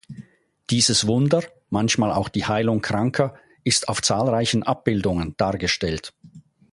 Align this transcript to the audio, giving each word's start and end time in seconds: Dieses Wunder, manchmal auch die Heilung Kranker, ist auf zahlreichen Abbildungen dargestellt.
Dieses 0.71 1.05
Wunder, 1.05 1.43
manchmal 1.69 2.11
auch 2.11 2.27
die 2.27 2.47
Heilung 2.47 2.81
Kranker, 2.81 3.35
ist 3.63 3.87
auf 3.87 4.01
zahlreichen 4.01 4.63
Abbildungen 4.63 5.35
dargestellt. 5.37 6.15